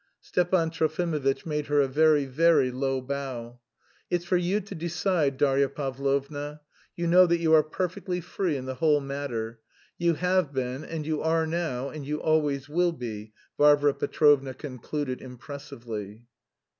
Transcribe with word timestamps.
Stepan 0.19 0.71
Trofimovitch 0.71 1.45
made 1.45 1.67
her 1.67 1.79
a 1.79 1.87
very, 1.87 2.25
very 2.25 2.71
low 2.71 3.01
bow. 3.01 3.59
"It's 4.09 4.25
for 4.25 4.35
you 4.35 4.59
to 4.59 4.73
decide, 4.73 5.37
Darya 5.37 5.69
Pavlovna; 5.69 6.61
you 6.95 7.05
know 7.05 7.27
that 7.27 7.37
you 7.37 7.53
are 7.53 7.61
perfectly 7.61 8.19
free 8.19 8.57
in 8.57 8.65
the 8.65 8.73
whole 8.73 8.99
matter! 8.99 9.59
You 9.99 10.15
have 10.15 10.51
been, 10.53 10.83
and 10.83 11.05
you 11.05 11.21
are 11.21 11.45
now, 11.45 11.89
and 11.89 12.03
you 12.03 12.19
always 12.19 12.67
will 12.67 12.93
be," 12.93 13.31
Varvara 13.59 13.93
Petrovna 13.93 14.55
concluded 14.55 15.21
impressively. 15.21 16.23